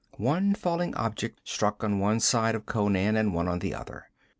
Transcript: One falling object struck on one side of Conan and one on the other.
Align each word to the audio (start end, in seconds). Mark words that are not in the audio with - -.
One 0.17 0.55
falling 0.55 0.95
object 0.95 1.41
struck 1.43 1.83
on 1.83 1.99
one 1.99 2.21
side 2.21 2.55
of 2.55 2.65
Conan 2.65 3.15
and 3.15 3.35
one 3.35 3.47
on 3.47 3.59
the 3.59 3.75
other. 3.75 4.07